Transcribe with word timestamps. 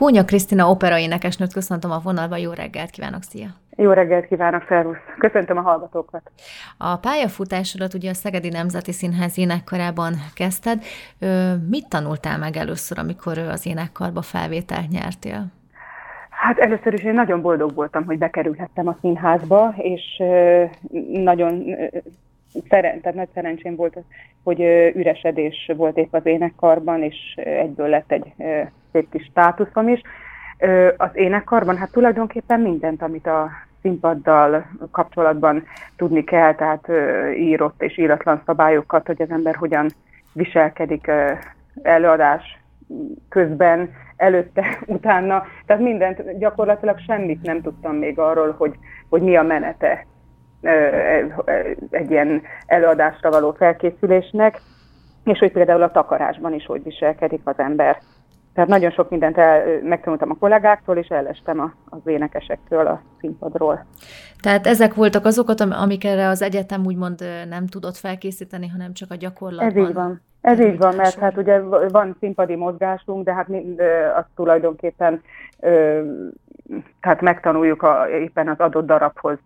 Kónya 0.00 0.24
Krisztina 0.24 0.70
operaénekesnőt 0.70 1.52
köszöntöm 1.52 1.90
a 1.90 2.00
vonalba, 2.02 2.36
jó 2.36 2.52
reggelt 2.52 2.90
kívánok, 2.90 3.22
szia! 3.22 3.48
Jó 3.76 3.90
reggelt 3.90 4.26
kívánok, 4.26 4.64
szervusz! 4.68 4.96
Köszöntöm 5.18 5.56
a 5.56 5.60
hallgatókat! 5.60 6.30
A 6.78 6.96
pályafutásodat 6.96 7.94
ugye 7.94 8.10
a 8.10 8.14
Szegedi 8.14 8.48
Nemzeti 8.48 8.92
Színház 8.92 9.38
énekkarában 9.38 10.12
kezdted. 10.34 10.82
Mit 11.70 11.88
tanultál 11.88 12.38
meg 12.38 12.56
először, 12.56 12.98
amikor 12.98 13.38
az 13.38 13.66
énekkarba 13.66 14.22
felvételt 14.22 14.88
nyertél? 14.88 15.46
Hát 16.30 16.58
először 16.58 16.92
is 16.92 17.02
én 17.02 17.14
nagyon 17.14 17.40
boldog 17.40 17.74
voltam, 17.74 18.04
hogy 18.04 18.18
bekerülhettem 18.18 18.88
a 18.88 18.96
színházba, 19.00 19.74
és 19.76 20.22
nagyon 21.12 21.64
szeren, 22.68 23.00
tehát 23.00 23.16
nagy 23.16 23.28
szerencsém 23.34 23.76
volt, 23.76 23.98
hogy 24.42 24.60
üresedés 24.94 25.70
volt 25.76 25.96
épp 25.96 26.14
az 26.14 26.26
énekkarban, 26.26 27.02
és 27.02 27.34
egyből 27.34 27.88
lett 27.88 28.12
egy 28.12 28.32
kis 29.10 29.24
státuszom 29.30 29.88
is. 29.88 30.00
Az 30.96 31.10
énekkarban 31.12 31.76
hát 31.76 31.92
tulajdonképpen 31.92 32.60
mindent, 32.60 33.02
amit 33.02 33.26
a 33.26 33.50
színpaddal 33.82 34.66
kapcsolatban 34.90 35.64
tudni 35.96 36.24
kell, 36.24 36.54
tehát 36.54 36.88
írott 37.36 37.82
és 37.82 37.98
íratlan 37.98 38.42
szabályokat, 38.46 39.06
hogy 39.06 39.22
az 39.22 39.30
ember 39.30 39.54
hogyan 39.54 39.90
viselkedik 40.32 41.10
előadás 41.82 42.58
közben, 43.28 43.90
előtte, 44.16 44.78
utána. 44.86 45.44
Tehát 45.66 45.82
mindent, 45.82 46.38
gyakorlatilag 46.38 46.98
semmit 46.98 47.42
nem 47.42 47.62
tudtam 47.62 47.94
még 47.94 48.18
arról, 48.18 48.54
hogy, 48.58 48.74
hogy 49.08 49.22
mi 49.22 49.36
a 49.36 49.42
menete 49.42 50.06
egy 51.90 52.10
ilyen 52.10 52.42
előadásra 52.66 53.30
való 53.30 53.52
felkészülésnek, 53.52 54.60
és 55.24 55.38
hogy 55.38 55.52
például 55.52 55.82
a 55.82 55.90
takarásban 55.90 56.54
is 56.54 56.66
hogy 56.66 56.82
viselkedik 56.82 57.40
az 57.44 57.58
ember. 57.58 57.98
Tehát 58.60 58.74
nagyon 58.80 58.90
sok 58.90 59.10
mindent 59.10 59.38
el, 59.38 59.80
megtanultam 59.82 60.30
a 60.30 60.36
kollégáktól, 60.38 60.96
és 60.96 61.08
ellestem 61.08 61.60
a, 61.60 61.72
az 61.88 61.98
énekesektől 62.04 62.86
a 62.86 63.02
színpadról. 63.20 63.84
Tehát 64.40 64.66
ezek 64.66 64.94
voltak 64.94 65.24
azokat, 65.24 65.60
amik 65.60 66.04
erre 66.04 66.28
az 66.28 66.42
egyetem 66.42 66.84
úgymond 66.84 67.24
nem 67.48 67.66
tudott 67.66 67.96
felkészíteni, 67.96 68.68
hanem 68.68 68.92
csak 68.92 69.10
a 69.10 69.14
gyakorlatban? 69.14 69.68
Ez 69.68 69.88
így 69.88 69.94
van. 69.94 70.20
Ez 70.40 70.60
így 70.60 70.78
van, 70.78 70.94
mert 70.94 71.18
hát 71.18 71.36
ugye 71.36 71.60
van 71.88 72.16
színpadi 72.20 72.56
mozgásunk, 72.56 73.24
de 73.24 73.34
hát 73.34 73.48
mind, 73.48 73.80
azt 74.16 74.28
tulajdonképpen 74.34 75.22
tehát 77.00 77.20
megtanuljuk 77.20 77.82
a, 77.82 78.08
éppen 78.08 78.48
az 78.48 78.58
adott 78.58 78.86
darabhoz 78.86 79.38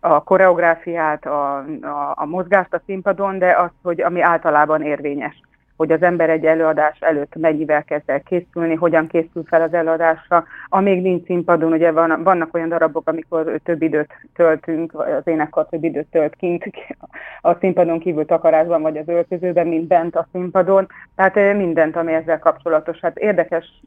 a 0.00 0.22
koreográfiát, 0.22 1.26
a, 1.26 1.56
a, 1.82 2.12
a 2.14 2.26
mozgást 2.26 2.74
a 2.74 2.82
színpadon, 2.86 3.38
de 3.38 3.56
az, 3.56 3.70
hogy 3.82 4.00
ami 4.00 4.20
általában 4.20 4.82
érvényes 4.82 5.40
hogy 5.80 5.92
az 5.92 6.02
ember 6.02 6.30
egy 6.30 6.44
előadás 6.44 6.98
előtt 7.00 7.34
mennyivel 7.34 7.84
kezd 7.84 8.10
el 8.10 8.20
készülni, 8.20 8.74
hogyan 8.74 9.06
készül 9.06 9.44
fel 9.46 9.62
az 9.62 9.74
előadásra. 9.74 10.44
Amíg 10.68 11.02
nincs 11.02 11.24
színpadon, 11.24 11.72
ugye 11.72 11.92
van, 11.92 12.22
vannak 12.22 12.54
olyan 12.54 12.68
darabok, 12.68 13.08
amikor 13.08 13.60
több 13.64 13.82
időt 13.82 14.12
töltünk, 14.34 14.92
vagy 14.92 15.10
az 15.10 15.26
énekkar 15.26 15.66
több 15.66 15.84
időt 15.84 16.06
tölt 16.10 16.36
kint 16.36 16.64
a 17.50 17.54
színpadon 17.54 17.98
kívül 17.98 18.24
takarásban, 18.24 18.82
vagy 18.82 18.96
az 18.96 19.08
öltözőben, 19.08 19.66
mint 19.66 19.86
bent 19.86 20.16
a 20.16 20.26
színpadon. 20.32 20.86
Tehát 21.14 21.56
mindent, 21.56 21.96
ami 21.96 22.12
ezzel 22.12 22.38
kapcsolatos. 22.38 23.00
Hát 23.00 23.18
érdekes, 23.18 23.82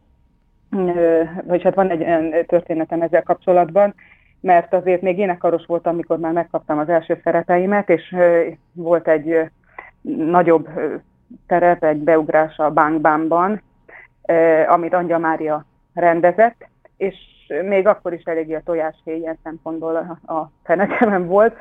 vagy 1.44 1.63
hát 1.63 1.75
van 1.75 1.89
egy 1.89 2.02
olyan 2.02 2.31
történetem 2.45 3.02
ezzel 3.02 3.23
kapcsolatban, 3.23 3.94
mert 4.39 4.73
azért 4.73 5.02
még 5.02 5.17
énekaros 5.17 5.66
voltam, 5.66 5.94
amikor 5.94 6.17
már 6.17 6.33
megkaptam 6.33 6.78
az 6.78 6.89
első 6.89 7.19
szerepeimet, 7.23 7.89
és 7.89 8.16
volt 8.72 9.07
egy 9.07 9.50
nagyobb 10.02 10.69
terep, 11.48 11.84
egy 11.84 11.98
beugrás 11.98 12.58
a 12.58 12.70
Bánkbánban, 12.70 13.62
amit 14.67 14.94
Angyal 14.94 15.20
Mária 15.20 15.66
rendezett, 15.94 16.67
és 16.98 17.16
még 17.64 17.88
akkor 17.88 18.14
is 18.14 18.23
eléggé 18.23 18.53
a 18.53 18.62
tojáshéj 18.66 19.17
ilyen 19.17 19.38
szempontból 19.44 19.95
a 20.25 20.52
fenekemen 20.64 21.28
volt, 21.28 21.56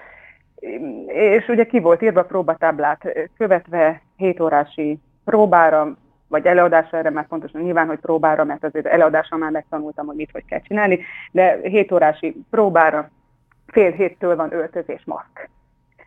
és 1.07 1.49
ugye 1.49 1.67
ki 1.67 1.81
volt 1.81 2.03
írva 2.03 2.25
próbatáblát 2.25 3.29
követve 3.37 4.03
7 4.17 4.41
órási 4.41 4.99
próbára, 5.25 5.97
vagy 6.29 6.47
előadásra, 6.47 6.99
erre 6.99 7.11
már 7.11 7.27
pontosan 7.27 7.61
nyilván, 7.61 7.87
hogy 7.87 7.99
próbára, 7.99 8.45
mert 8.45 8.65
azért 8.65 8.87
előadásra 8.87 9.37
már 9.37 9.51
megtanultam, 9.51 10.07
hogy 10.07 10.17
mit 10.17 10.31
hogy 10.31 10.45
kell 10.45 10.61
csinálni, 10.61 11.01
de 11.31 11.59
7 11.63 11.93
órási 11.93 12.45
próbára 12.51 13.11
fél 13.67 13.91
héttől 13.91 14.37
van 14.37 14.55
öltözés 14.55 15.03
maszk. 15.05 15.51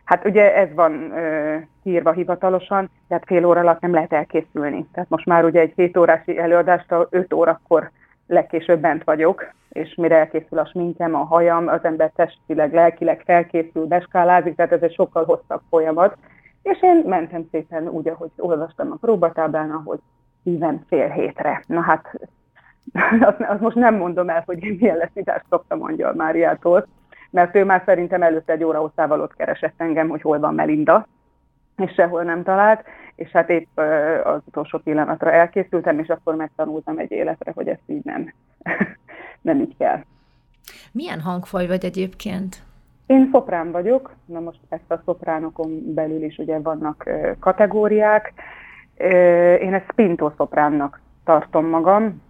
Hát 0.06 0.24
ugye 0.24 0.54
ez 0.54 0.68
van 0.74 1.10
ö, 1.10 1.56
írva 1.82 2.12
hivatalosan, 2.12 2.90
tehát 3.08 3.24
fél 3.26 3.44
óra 3.44 3.60
alatt 3.60 3.80
nem 3.80 3.92
lehet 3.92 4.12
elkészülni. 4.12 4.86
Tehát 4.92 5.08
most 5.08 5.26
már 5.26 5.44
ugye 5.44 5.60
egy 5.60 5.72
7 5.76 5.96
órási 5.96 6.38
előadást 6.38 6.92
a 6.92 7.06
5 7.10 7.32
órakor 7.32 7.90
legkésőbb 8.26 8.80
bent 8.80 9.04
vagyok, 9.04 9.52
és 9.68 9.94
mire 9.94 10.16
elkészül 10.16 10.58
a 10.58 10.66
sminkem, 10.66 11.14
a 11.14 11.24
hajam, 11.24 11.68
az 11.68 11.84
ember 11.84 12.10
testileg, 12.14 12.72
lelkileg 12.72 13.22
felkészül, 13.24 13.86
beskálázik, 13.86 14.54
tehát 14.54 14.72
ez 14.72 14.82
egy 14.82 14.94
sokkal 14.94 15.24
hosszabb 15.24 15.60
folyamat. 15.70 16.16
És 16.62 16.82
én 16.82 17.02
mentem 17.06 17.46
szépen 17.50 17.88
úgy, 17.88 18.08
ahogy 18.08 18.30
olvastam 18.36 18.90
a 18.90 18.96
próbatáblán, 19.00 19.70
ahogy 19.70 19.98
híven 20.42 20.84
fél 20.88 21.08
hétre. 21.08 21.62
Na 21.66 21.80
hát, 21.80 22.12
azt, 23.28 23.40
azt 23.40 23.60
most 23.60 23.76
nem 23.76 23.94
mondom 23.94 24.28
el, 24.28 24.42
hogy 24.46 24.76
milyen 24.78 24.96
leszítást 24.96 25.44
kaptam 25.48 25.82
Angyal 25.82 26.14
Máriától, 26.14 26.86
mert 27.30 27.56
ő 27.56 27.64
már 27.64 27.82
szerintem 27.84 28.22
előtte 28.22 28.52
egy 28.52 28.64
óra 28.64 28.78
hosszával 28.78 29.20
ott 29.20 29.36
keresett 29.36 29.74
engem, 29.76 30.08
hogy 30.08 30.22
hol 30.22 30.38
van 30.38 30.54
Melinda, 30.54 31.06
és 31.76 31.92
sehol 31.92 32.22
nem 32.22 32.42
talált, 32.42 32.84
és 33.14 33.30
hát 33.30 33.50
épp 33.50 33.78
az 34.24 34.40
utolsó 34.44 34.78
pillanatra 34.78 35.32
elkészültem, 35.32 35.98
és 35.98 36.08
akkor 36.08 36.34
megtanultam 36.34 36.98
egy 36.98 37.10
életre, 37.10 37.52
hogy 37.54 37.68
ezt 37.68 37.82
így 37.86 38.04
nem, 38.04 38.32
nem 39.48 39.60
így 39.60 39.76
kell. 39.78 40.00
Milyen 40.92 41.20
hangfaj 41.20 41.66
vagy 41.66 41.84
egyébként? 41.84 42.62
Én 43.06 43.28
szoprán 43.32 43.70
vagyok, 43.70 44.14
na 44.24 44.40
most 44.40 44.58
ezt 44.68 44.90
a 44.90 45.02
szopránokon 45.04 45.94
belül 45.94 46.22
is 46.22 46.38
ugye 46.38 46.58
vannak 46.58 47.10
kategóriák. 47.38 48.32
Én 49.60 49.74
ezt 49.74 49.90
spinto 49.90 50.32
szopránnak 50.36 51.00
tartom 51.24 51.66
magam, 51.66 52.22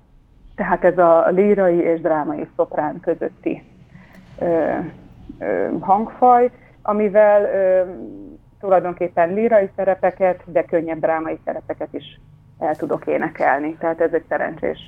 tehát 0.55 0.85
ez 0.85 0.99
a 0.99 1.29
lírai 1.29 1.77
és 1.77 2.01
drámai 2.01 2.49
szoprán 2.57 3.01
közötti 3.01 3.63
ö, 4.39 4.75
ö, 5.39 5.69
hangfaj, 5.81 6.51
amivel 6.83 7.43
ö, 7.43 7.83
tulajdonképpen 8.61 9.35
lírai 9.35 9.71
szerepeket, 9.77 10.43
de 10.45 10.65
könnyebb 10.65 11.01
drámai 11.01 11.39
szerepeket 11.45 11.93
is 11.93 12.21
el 12.59 12.77
tudok 12.77 13.07
énekelni. 13.07 13.77
Tehát 13.77 14.01
ez 14.01 14.13
egy 14.13 14.25
szerencsés 14.29 14.79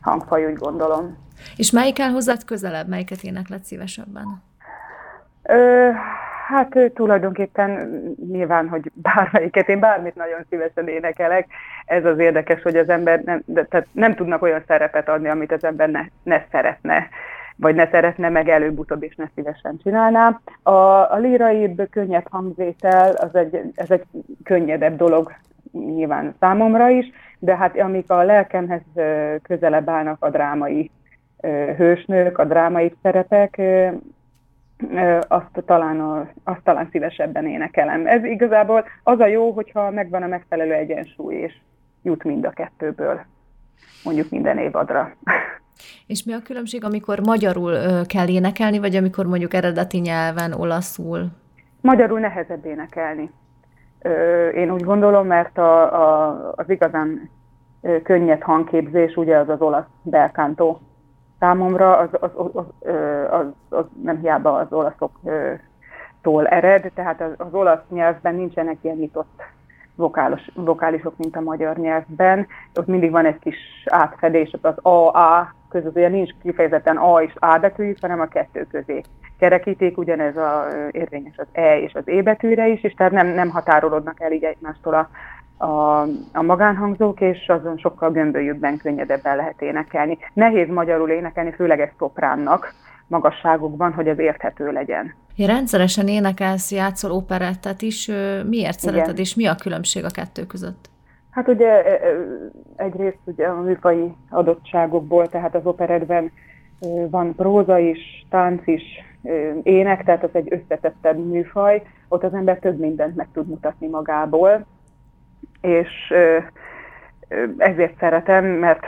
hangfaj, 0.00 0.46
úgy 0.46 0.56
gondolom. 0.56 1.16
És 1.56 1.70
melyik 1.70 2.00
áll 2.00 2.10
hozzád 2.10 2.44
közelebb, 2.44 2.88
melyiket 2.88 3.22
énekled 3.22 3.62
szívesebben? 3.64 4.42
Ö, 5.42 5.90
hát 6.48 6.76
tulajdonképpen 6.94 7.88
nyilván, 8.30 8.68
hogy 8.68 8.90
bármelyiket, 8.94 9.68
én 9.68 9.80
bármit 9.80 10.14
nagyon 10.14 10.44
szívesen 10.50 10.88
énekelek. 10.88 11.46
Ez 11.84 12.04
az 12.04 12.18
érdekes, 12.18 12.62
hogy 12.62 12.76
az 12.76 12.88
ember 12.88 13.20
nem, 13.20 13.42
de, 13.44 13.64
tehát 13.64 13.86
nem 13.92 14.14
tudnak 14.14 14.42
olyan 14.42 14.62
szerepet 14.66 15.08
adni, 15.08 15.28
amit 15.28 15.52
az 15.52 15.64
ember 15.64 15.88
ne, 15.88 16.00
ne 16.22 16.44
szeretne 16.50 17.08
vagy 17.60 17.74
ne 17.74 17.88
szeretne, 17.88 18.28
meg 18.28 18.48
előbb-utóbb 18.48 19.02
is 19.02 19.16
ne 19.16 19.24
szívesen 19.34 19.78
csinálná. 19.82 20.40
A, 20.62 20.70
a 21.12 21.16
líraibb, 21.16 21.88
könnyebb 21.90 22.26
hangvétel, 22.30 23.14
az 23.14 23.34
egy, 23.34 23.60
ez 23.74 23.90
egy 23.90 24.04
könnyedebb 24.44 24.96
dolog 24.96 25.32
nyilván 25.72 26.34
számomra 26.40 26.88
is, 26.88 27.06
de 27.38 27.56
hát 27.56 27.78
amik 27.78 28.10
a 28.10 28.22
lelkemhez 28.22 28.82
közelebb 29.42 29.88
állnak 29.88 30.24
a 30.24 30.30
drámai 30.30 30.90
hősnők, 31.76 32.38
a 32.38 32.44
drámai 32.44 32.94
szerepek, 33.02 33.60
azt 35.28 35.62
talán, 35.66 36.00
a, 36.00 36.28
azt 36.44 36.62
talán 36.62 36.88
szívesebben 36.90 37.46
énekelem. 37.46 38.06
Ez 38.06 38.24
igazából 38.24 38.84
az 39.02 39.20
a 39.20 39.26
jó, 39.26 39.50
hogyha 39.50 39.90
megvan 39.90 40.22
a 40.22 40.26
megfelelő 40.26 40.72
egyensúly, 40.72 41.34
és 41.34 41.54
jut 42.02 42.24
mind 42.24 42.44
a 42.44 42.50
kettőből, 42.50 43.20
mondjuk 44.04 44.30
minden 44.30 44.58
évadra. 44.58 45.12
És 46.06 46.24
mi 46.24 46.32
a 46.32 46.42
különbség, 46.42 46.84
amikor 46.84 47.20
magyarul 47.20 47.74
kell 48.06 48.28
énekelni, 48.28 48.78
vagy 48.78 48.96
amikor 48.96 49.26
mondjuk 49.26 49.54
eredeti 49.54 49.98
nyelven, 49.98 50.52
olaszul? 50.52 51.26
Magyarul 51.80 52.20
nehezebb 52.20 52.64
énekelni. 52.64 53.30
Én 54.54 54.70
úgy 54.70 54.82
gondolom, 54.82 55.26
mert 55.26 55.58
a, 55.58 55.82
a, 55.82 56.52
az 56.56 56.70
igazán 56.70 57.30
könnyed 58.02 58.42
hangképzés, 58.42 59.16
ugye 59.16 59.36
az 59.36 59.48
az 59.48 59.60
olasz 59.60 59.86
belkántó. 60.02 60.80
Számomra 61.38 61.96
az, 61.96 62.08
az, 62.12 62.30
az, 62.34 62.64
az, 63.30 63.46
az 63.68 63.84
nem 64.02 64.20
hiába 64.20 64.52
az 64.52 64.66
olaszoktól 64.70 66.46
ered, 66.46 66.90
tehát 66.94 67.20
az, 67.20 67.30
az 67.36 67.54
olasz 67.54 67.82
nyelvben 67.88 68.34
nincsenek 68.34 68.76
ilyen 68.80 68.96
nyitott 68.96 69.42
vokálos, 69.98 70.50
vokálisok, 70.54 71.16
mint 71.16 71.36
a 71.36 71.40
magyar 71.40 71.76
nyelvben. 71.76 72.46
Ott 72.74 72.86
mindig 72.86 73.10
van 73.10 73.26
egy 73.26 73.38
kis 73.38 73.56
átfedés, 73.86 74.50
az 74.60 74.78
A-A 74.84 75.54
között, 75.68 75.96
ugye 75.96 76.08
nincs 76.08 76.30
kifejezetten 76.42 76.96
A 76.96 77.22
és 77.22 77.32
A 77.34 77.58
betű, 77.58 77.94
hanem 78.00 78.20
a 78.20 78.26
kettő 78.26 78.66
közé 78.70 79.02
kerekíték, 79.38 79.98
ugyanez 79.98 80.36
a, 80.36 80.66
érvényes 80.90 81.36
az 81.36 81.46
E 81.52 81.78
és 81.80 81.94
az 81.94 82.08
E 82.08 82.22
betűre 82.22 82.68
is, 82.68 82.82
és 82.82 82.92
tehát 82.92 83.12
nem, 83.12 83.26
nem 83.26 83.48
határolódnak 83.48 84.20
el 84.20 84.32
így 84.32 84.44
egymástól 84.44 84.94
a, 84.94 85.08
a, 85.64 86.02
a 86.32 86.42
magánhangzók, 86.42 87.20
és 87.20 87.48
azon 87.48 87.76
sokkal 87.76 88.10
gömbölyűbben, 88.10 88.76
könnyedebben 88.76 89.36
lehet 89.36 89.62
énekelni. 89.62 90.18
Nehéz 90.32 90.68
magyarul 90.68 91.10
énekelni, 91.10 91.52
főleg 91.52 91.80
egy 91.80 91.92
szopránnak 91.98 92.74
magasságokban, 93.08 93.92
hogy 93.92 94.08
ez 94.08 94.18
érthető 94.18 94.72
legyen. 94.72 95.14
Ja, 95.36 95.46
rendszeresen 95.46 96.08
énekelsz, 96.08 96.72
játszol 96.72 97.10
operettet 97.10 97.82
is. 97.82 98.06
Miért 98.46 98.50
Igen. 98.52 98.72
szereted, 98.72 99.18
és 99.18 99.34
mi 99.34 99.46
a 99.46 99.54
különbség 99.54 100.04
a 100.04 100.10
kettő 100.10 100.46
között? 100.46 100.90
Hát 101.30 101.48
ugye 101.48 102.00
egyrészt 102.76 103.18
ugye 103.24 103.46
a 103.46 103.60
műfai 103.60 104.14
adottságokból, 104.30 105.28
tehát 105.28 105.54
az 105.54 105.66
operetben 105.66 106.32
van 107.10 107.34
próza 107.34 107.78
is, 107.78 108.26
tánc 108.30 108.66
is, 108.66 108.82
ének, 109.62 110.04
tehát 110.04 110.24
az 110.24 110.30
egy 110.32 110.52
összetettebb 110.52 111.26
műfaj, 111.26 111.82
ott 112.08 112.22
az 112.22 112.34
ember 112.34 112.58
több 112.58 112.78
mindent 112.78 113.16
meg 113.16 113.28
tud 113.32 113.48
mutatni 113.48 113.86
magából, 113.86 114.66
és 115.60 116.14
ezért 117.56 117.98
szeretem, 117.98 118.44
mert 118.44 118.80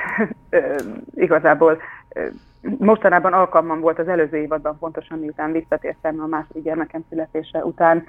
igazából 1.14 1.78
mostanában 2.78 3.32
alkalmam 3.32 3.80
volt 3.80 3.98
az 3.98 4.08
előző 4.08 4.36
évadban, 4.36 4.78
pontosan 4.78 5.18
miután 5.18 5.52
visszatértem 5.52 6.20
a 6.20 6.26
második 6.26 6.62
gyermekem 6.62 7.04
születése 7.08 7.64
után, 7.64 8.04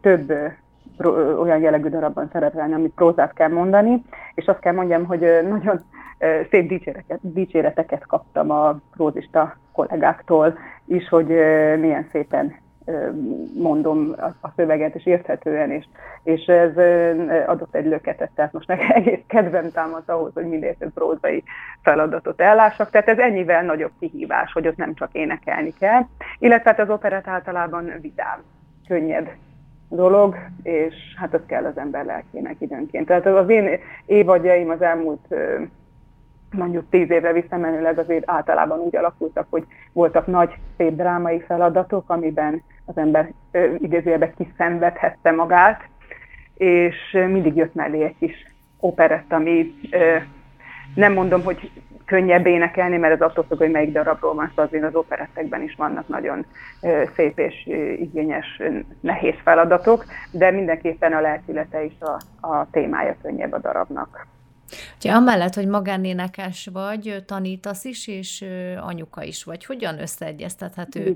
több 0.00 0.32
olyan 1.38 1.58
jellegű 1.58 1.88
darabban 1.88 2.28
szerepelni, 2.32 2.72
amit 2.72 2.94
prózát 2.94 3.32
kell 3.32 3.48
mondani, 3.48 4.02
és 4.34 4.46
azt 4.46 4.58
kell 4.58 4.74
mondjam, 4.74 5.04
hogy 5.04 5.20
nagyon 5.48 5.80
szép 6.50 6.82
dicséreteket, 7.20 8.06
kaptam 8.06 8.50
a 8.50 8.80
prózista 8.96 9.56
kollégáktól 9.72 10.58
is, 10.86 11.08
hogy 11.08 11.26
milyen 11.78 12.08
szépen 12.10 12.54
mondom 13.58 14.14
a 14.42 14.48
szöveget, 14.56 14.94
és 14.94 15.06
érthetően 15.06 15.72
is. 15.72 15.88
És 16.22 16.44
ez 16.46 16.76
adott 17.46 17.74
egy 17.74 17.86
löketet, 17.86 18.30
tehát 18.34 18.52
most 18.52 18.68
nekem 18.68 18.90
egész 19.00 19.22
kedvem 19.26 19.70
támadt 19.70 20.10
ahhoz, 20.10 20.30
hogy 20.34 20.48
minél 20.48 20.74
több 20.78 20.92
prózai 20.92 21.42
feladatot 21.82 22.40
ellássak. 22.40 22.90
Tehát 22.90 23.08
ez 23.08 23.18
ennyivel 23.18 23.62
nagyobb 23.62 23.92
kihívás, 23.98 24.52
hogy 24.52 24.66
ott 24.66 24.76
nem 24.76 24.94
csak 24.94 25.08
énekelni 25.12 25.72
kell. 25.78 26.02
Illetve 26.38 26.70
hát 26.70 26.80
az 26.80 26.90
operett 26.90 27.28
általában 27.28 27.92
vidám, 28.00 28.42
könnyed 28.88 29.36
dolog, 29.88 30.36
és 30.62 30.94
hát 31.16 31.34
az 31.34 31.40
kell 31.46 31.64
az 31.64 31.78
ember 31.78 32.04
lelkének 32.04 32.56
időnként. 32.58 33.06
Tehát 33.06 33.26
az 33.26 33.48
én 33.48 33.78
évadjaim 34.06 34.70
az 34.70 34.82
elmúlt 34.82 35.34
mondjuk 36.50 36.84
tíz 36.90 37.10
évre 37.10 37.32
visszamenőleg 37.32 37.98
azért 37.98 38.30
általában 38.30 38.78
úgy 38.78 38.96
alakultak, 38.96 39.46
hogy 39.50 39.66
voltak 39.92 40.26
nagy, 40.26 40.54
szép 40.76 40.96
drámai 40.96 41.40
feladatok, 41.40 42.10
amiben 42.10 42.62
az 42.84 42.96
ember 42.96 43.32
idézőjelben 43.78 44.34
kiszenvedhette 44.36 45.30
magát, 45.30 45.82
és 46.54 46.96
mindig 47.12 47.56
jött 47.56 47.74
mellé 47.74 48.02
egy 48.02 48.16
kis 48.18 48.54
operett, 48.78 49.32
ami 49.32 49.74
nem 50.94 51.12
mondom, 51.12 51.42
hogy 51.42 51.70
könnyebb 52.04 52.46
énekelni, 52.46 52.96
mert 52.96 53.14
ez 53.14 53.20
attól 53.20 53.44
függ, 53.48 53.58
hogy 53.58 53.70
melyik 53.70 53.92
darabról 53.92 54.34
van 54.34 54.52
szó, 54.56 54.62
azért 54.62 54.84
az 54.84 54.94
operettekben 54.94 55.62
is 55.62 55.74
vannak 55.74 56.08
nagyon 56.08 56.46
szép 57.16 57.38
és 57.38 57.66
igényes, 57.98 58.62
nehéz 59.00 59.34
feladatok, 59.42 60.04
de 60.30 60.50
mindenképpen 60.50 61.12
a 61.12 61.20
lelkülete 61.20 61.84
is 61.84 61.96
a, 62.00 62.46
a 62.48 62.70
témája 62.70 63.16
könnyebb 63.22 63.52
a 63.52 63.58
darabnak. 63.58 64.26
Ugye 65.04 65.12
amellett, 65.12 65.54
hogy 65.54 65.68
magánénekes 65.68 66.68
vagy, 66.72 67.22
tanítasz 67.26 67.84
is, 67.84 68.08
és 68.08 68.44
anyuka 68.80 69.22
is 69.22 69.44
vagy. 69.44 69.64
Hogyan 69.64 70.00
összeegyeztethető 70.00 71.14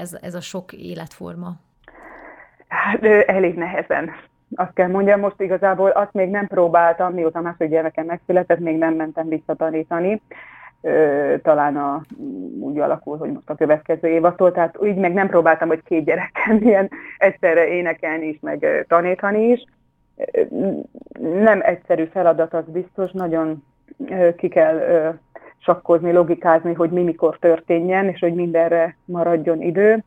ez, 0.00 0.18
ez 0.22 0.34
a 0.34 0.40
sok 0.40 0.72
életforma? 0.72 1.52
Hát, 2.68 3.04
elég 3.04 3.54
nehezen. 3.54 4.10
Azt 4.54 4.74
kell 4.74 4.88
mondjam, 4.88 5.20
most 5.20 5.40
igazából 5.40 5.90
azt 5.90 6.12
még 6.12 6.28
nem 6.28 6.46
próbáltam, 6.46 7.12
mióta 7.12 7.40
második 7.40 7.70
gyermekem 7.70 8.06
megszületett, 8.06 8.58
még 8.58 8.78
nem 8.78 8.94
mentem 8.94 9.28
visszatanítani. 9.28 10.22
Talán 11.42 11.76
a, 11.76 12.02
úgy 12.60 12.78
alakul, 12.78 13.16
hogy 13.16 13.32
most 13.32 13.50
a 13.50 13.54
következő 13.54 14.08
évattól, 14.08 14.52
tehát 14.52 14.78
úgy 14.78 14.96
meg 14.96 15.12
nem 15.12 15.28
próbáltam, 15.28 15.68
hogy 15.68 15.82
két 15.82 16.04
gyerekkel 16.04 16.56
ilyen 16.68 16.90
egyszerre 17.18 17.66
énekelni 17.68 18.26
is, 18.26 18.38
meg 18.40 18.84
tanítani 18.88 19.48
is 19.48 19.64
nem 21.20 21.60
egyszerű 21.62 22.04
feladat, 22.04 22.54
az 22.54 22.64
biztos, 22.66 23.10
nagyon 23.12 23.64
ki 24.36 24.48
kell 24.48 24.80
sakkozni, 25.58 26.12
logikázni, 26.12 26.74
hogy 26.74 26.90
mi 26.90 27.02
mikor 27.02 27.38
történjen, 27.38 28.08
és 28.08 28.20
hogy 28.20 28.34
mindenre 28.34 28.96
maradjon 29.04 29.62
idő. 29.62 30.04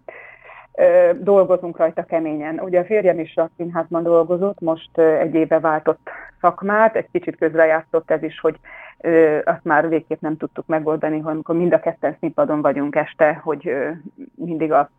Dolgozunk 1.20 1.78
rajta 1.78 2.04
keményen. 2.04 2.60
Ugye 2.60 2.80
a 2.80 2.86
férjem 2.86 3.20
is 3.20 3.38
a 3.38 3.50
színházban 3.58 4.04
dolgozott, 4.04 4.60
most 4.60 4.98
egy 4.98 5.34
éve 5.34 5.60
váltott 5.60 6.10
szakmát, 6.42 6.96
egy 6.96 7.08
kicsit 7.12 7.38
közrejátszott 7.38 8.12
ez 8.12 8.24
is, 8.24 8.40
hogy 8.40 8.60
azt 9.44 9.64
már 9.64 9.90
végképp 9.90 10.22
nem 10.22 10.38
tudtuk 10.38 10.66
megoldani, 10.66 11.20
hogy 11.20 11.34
amikor 11.34 11.56
mind 11.56 11.74
a 11.74 11.80
ketten 11.80 12.16
színpadon 12.20 12.62
vagyunk 12.62 12.96
este, 12.96 13.34
hogy 13.44 13.76
mindig 14.36 14.72
a 14.72 14.90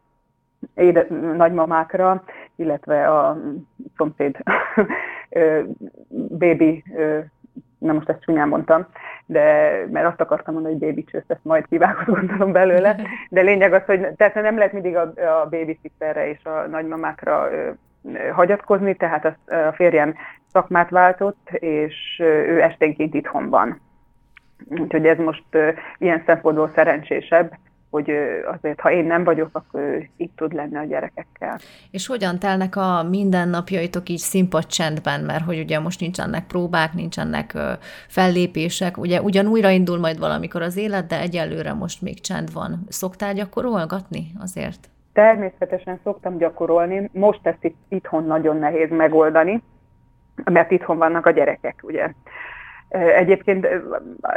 éde, 0.75 1.07
nagymamákra, 1.37 2.23
illetve 2.57 3.09
a 3.09 3.39
szomszéd 3.97 4.37
bébi, 6.11 6.85
nem 7.79 7.95
most 7.95 8.09
ezt 8.09 8.23
csúnyán 8.23 8.49
mondtam, 8.49 8.87
de 9.27 9.43
mert 9.91 10.07
azt 10.07 10.21
akartam 10.21 10.55
mondani, 10.55 10.75
hogy 10.75 10.85
baby 10.85 11.05
csősz, 11.05 11.25
ezt 11.27 11.45
majd 11.45 11.67
kivágod 11.67 12.05
gondolom 12.19 12.53
belőle, 12.53 12.97
de 13.29 13.41
lényeg 13.41 13.73
az, 13.73 13.85
hogy 13.85 14.07
tehát 14.17 14.35
nem 14.35 14.57
lehet 14.57 14.73
mindig 14.73 14.97
a, 14.97 15.13
a 15.41 15.49
babysitterre 15.51 16.29
és 16.29 16.45
a 16.45 16.67
nagymamákra 16.71 17.49
hagyatkozni, 18.33 18.95
tehát 18.95 19.25
a, 19.25 19.55
a 19.55 19.73
férjem 19.73 20.15
szakmát 20.47 20.91
váltott, 20.91 21.51
és 21.51 22.17
ő 22.21 22.63
esténként 22.63 23.15
itthon 23.15 23.49
van. 23.49 23.81
Úgyhogy 24.69 25.07
ez 25.07 25.19
most 25.19 25.45
ilyen 25.99 26.23
szempontból 26.27 26.71
szerencsésebb, 26.75 27.53
hogy 27.93 28.11
azért, 28.53 28.81
ha 28.81 28.91
én 28.91 29.05
nem 29.05 29.25
vagyok, 29.25 29.49
akkor 29.53 29.81
ő 29.81 30.09
itt 30.17 30.37
tud 30.37 30.53
lenni 30.53 30.77
a 30.77 30.85
gyerekekkel. 30.85 31.59
És 31.91 32.07
hogyan 32.07 32.39
telnek 32.39 32.77
a 32.77 33.03
mindennapjaitok 33.11 34.09
így 34.09 34.19
színpad 34.19 34.67
csendben, 34.67 35.21
mert 35.21 35.45
hogy 35.45 35.59
ugye 35.59 35.79
most 35.79 36.01
nincsenek 36.01 36.47
próbák, 36.47 36.93
nincsenek 36.93 37.57
fellépések, 38.09 38.99
ugye 38.99 39.21
ugyan 39.21 39.47
újraindul 39.47 39.99
majd 39.99 40.19
valamikor 40.19 40.63
az 40.63 40.77
élet, 40.77 41.07
de 41.07 41.21
egyelőre 41.21 41.73
most 41.73 42.03
még 42.03 42.21
csend 42.21 42.53
van. 42.53 42.85
Szoktál 42.89 43.35
gyakorolgatni 43.35 44.27
azért? 44.41 44.89
Természetesen 45.13 46.01
szoktam 46.05 46.39
gyakorolni. 46.39 47.11
Most 47.13 47.41
ezt 47.43 47.65
itt, 47.65 47.77
itthon 47.89 48.25
nagyon 48.25 48.57
nehéz 48.57 48.91
megoldani, 48.91 49.63
mert 50.45 50.71
itthon 50.71 50.99
vannak 50.99 51.27
a 51.27 51.31
gyerekek, 51.31 51.75
ugye. 51.83 52.11
Egyébként, 52.93 53.69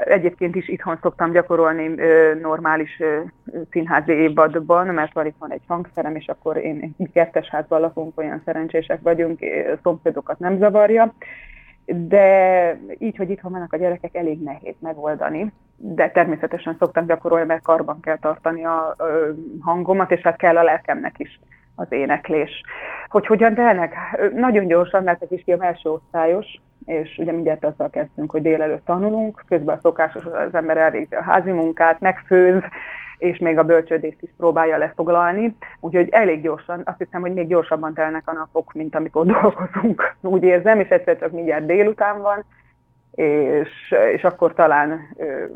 egyébként 0.06 0.56
is 0.56 0.68
itthon 0.68 0.98
szoktam 1.02 1.32
gyakorolni 1.32 1.88
normális 2.42 3.02
színházi 3.72 4.12
évadban, 4.12 4.88
mert 4.88 5.14
van 5.14 5.26
itt 5.26 5.36
van 5.40 5.52
egy 5.52 5.62
hangszerem, 5.68 6.16
és 6.16 6.28
akkor 6.28 6.58
én 6.58 6.96
kertes 7.14 7.50
házban 7.50 7.82
lakunk, 7.82 8.20
olyan 8.20 8.42
szerencsések 8.46 9.00
vagyunk, 9.02 9.40
szomszédokat 9.84 10.40
nem 10.40 10.58
zavarja. 10.58 11.14
De 11.86 12.80
így, 12.98 13.18
hogy 13.18 13.30
itthon 13.30 13.52
vannak 13.52 13.74
a 13.74 13.78
gyerekek, 13.78 14.16
elég 14.16 14.44
nehéz 14.44 14.76
megoldani. 14.80 15.52
De 15.78 16.10
természetesen 16.10 16.76
szoktam 16.80 17.06
gyakorolni, 17.06 17.46
mert 17.46 17.64
karban 17.64 18.00
kell 18.00 18.18
tartani 18.18 18.66
a 18.66 18.96
hangomat, 19.60 20.12
és 20.12 20.22
hát 20.22 20.38
kell 20.38 20.58
a 20.58 20.64
lelkemnek 20.64 21.20
is 21.20 21.40
az 21.76 21.88
éneklés. 21.90 22.62
Hogy 23.08 23.26
hogyan 23.26 23.54
telnek? 23.54 23.96
Nagyon 24.34 24.68
gyorsan, 24.68 25.04
mert 25.04 25.22
ez 25.22 25.32
is 25.32 25.44
a 25.46 25.64
első 25.64 25.90
osztályos, 25.90 26.62
és 26.86 27.18
ugye 27.18 27.32
mindjárt 27.32 27.66
azzal 27.66 27.90
kezdtünk, 27.90 28.32
hogy 28.32 28.42
délelőtt 28.42 28.86
tanulunk, 28.86 29.44
közben 29.48 29.76
a 29.76 29.80
szokásos 29.82 30.26
az 30.26 30.56
ember 30.56 30.78
elvégzi 30.78 31.16
a 31.16 31.24
házi 31.24 31.52
munkát, 31.52 32.00
megfőz, 32.00 32.64
és 33.18 33.38
még 33.38 33.58
a 33.58 33.64
bölcsődészt 33.64 34.22
is 34.22 34.30
próbálja 34.38 34.78
lefoglalni. 34.78 35.56
Úgyhogy 35.80 36.10
elég 36.10 36.42
gyorsan, 36.42 36.82
azt 36.86 36.98
hiszem, 36.98 37.22
hogy 37.22 37.34
még 37.34 37.48
gyorsabban 37.48 37.94
telnek 37.94 38.30
a 38.30 38.34
napok, 38.34 38.74
mint 38.74 38.96
amikor 38.96 39.26
dolgozunk, 39.42 40.16
úgy 40.22 40.44
érzem, 40.44 40.80
és 40.80 40.90
egyszer 40.90 41.20
csak 41.20 41.32
mindjárt 41.32 41.66
délután 41.66 42.22
van, 42.22 42.44
és, 43.16 43.96
és 44.14 44.24
akkor 44.24 44.54
talán 44.54 45.08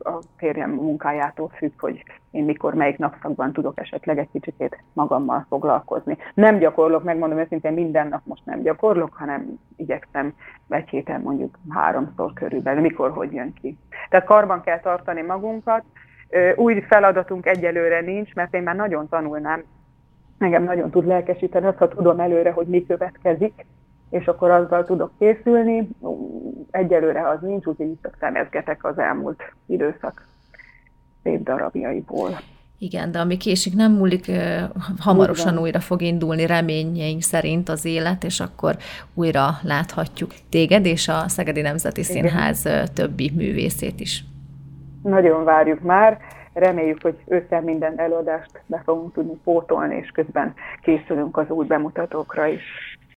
a 0.04 0.20
férjem 0.38 0.70
munkájától 0.70 1.52
függ, 1.56 1.72
hogy 1.80 2.04
én 2.32 2.44
mikor, 2.44 2.74
melyik 2.74 2.98
napszakban 2.98 3.54
tudok 3.54 3.80
esetleg 3.80 4.18
egy 4.18 4.30
kicsit 4.32 4.84
magammal 4.94 5.46
foglalkozni. 5.50 6.18
Nem 6.34 6.58
gyakorlok, 6.58 7.04
megmondom 7.04 7.38
őszintén, 7.38 7.74
minden 7.74 8.08
nap 8.08 8.22
most 8.24 8.46
nem 8.46 8.62
gyakorlok, 8.62 9.14
hanem 9.14 9.60
igyekszem 9.76 10.34
egy 10.70 10.90
héten 10.90 11.22
mondjuk 11.22 11.58
háromszor 11.70 12.34
körülbelül, 12.34 12.82
mikor, 12.82 13.12
hogy 13.12 13.34
jön 13.34 13.54
ki. 13.54 13.78
Tehát 14.10 14.26
karban 14.26 14.62
kell 14.62 14.80
tartani 14.80 15.22
magunkat. 15.22 15.84
Új 16.56 16.82
feladatunk 16.82 17.46
egyelőre 17.46 18.02
nincs, 18.02 18.34
mert 18.34 18.54
én 18.54 18.64
már 18.64 18.76
nagyon 18.76 19.10
tanulnám, 19.10 19.64
engem 20.38 20.64
nagyon 20.64 20.90
tud 20.90 21.06
lelkesíteni, 21.06 21.66
azt, 21.66 21.78
ha 21.78 21.88
tudom 21.88 22.20
előre, 22.20 22.52
hogy 22.52 22.68
mi 22.68 22.86
következik, 22.86 23.66
és 24.10 24.26
akkor 24.26 24.50
azzal 24.50 24.86
tudok 24.86 25.12
készülni. 25.20 25.90
Egyelőre 26.72 27.30
az 27.30 27.38
nincs, 27.42 27.66
úgyhogy 27.66 27.98
csak 28.02 28.18
szemezgetek 28.20 28.86
az 28.86 29.00
elmúlt 29.00 29.42
időszak 29.66 30.28
szép 31.24 31.44
darabjaiból. 31.44 32.30
Igen, 32.82 33.12
de 33.12 33.20
ami 33.20 33.38
késik 33.38 33.76
nem 33.76 33.92
múlik, 33.92 34.32
hamarosan 35.00 35.52
Igen. 35.52 35.64
újra 35.64 35.80
fog 35.80 36.02
indulni 36.02 36.46
reményeink 36.46 37.22
szerint 37.22 37.70
az 37.70 37.86
élet, 37.86 38.24
és 38.24 38.40
akkor 38.40 38.76
újra 39.14 39.48
láthatjuk 39.64 40.32
téged 40.50 40.86
és 40.86 41.08
a 41.08 41.28
Szegedi 41.28 41.62
Nemzeti 41.62 42.02
Igen. 42.02 42.12
Színház 42.12 42.68
többi 42.94 43.32
művészét 43.36 44.00
is. 44.00 44.24
Nagyon 45.04 45.44
várjuk 45.44 45.82
már, 45.82 46.18
reméljük, 46.54 47.02
hogy 47.02 47.18
ősszel 47.28 47.62
minden 47.62 48.00
előadást 48.00 48.62
be 48.66 48.82
fogunk 48.86 49.14
tudni 49.14 49.40
pótolni, 49.44 49.96
és 49.96 50.10
közben 50.10 50.54
készülünk 50.82 51.38
az 51.38 51.50
új 51.50 51.66
bemutatókra 51.66 52.46
is. 52.46 52.99